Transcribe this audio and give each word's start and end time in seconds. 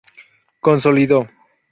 consolido 0.63 1.29